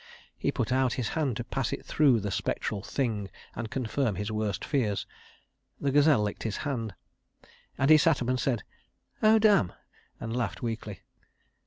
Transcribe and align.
Then 0.29 0.35
he 0.39 0.51
put 0.51 0.71
out 0.71 0.93
his 0.93 1.09
hand 1.09 1.37
to 1.37 1.43
pass 1.43 1.71
it 1.71 1.85
through 1.85 2.21
the 2.21 2.31
spectral 2.31 2.81
Thing 2.81 3.29
and 3.55 3.69
confirm 3.69 4.15
his 4.15 4.31
worst 4.31 4.65
fears. 4.65 5.05
The 5.79 5.91
gazelle 5.91 6.23
licked 6.23 6.41
his 6.41 6.57
hand, 6.65 6.95
and 7.77 7.91
he 7.91 7.97
sat 7.99 8.19
up 8.19 8.27
and 8.27 8.39
said: 8.39 8.63
"Oh, 9.21 9.37
damn!" 9.37 9.73
and 10.19 10.35
laughed 10.35 10.63
weakly. 10.63 11.01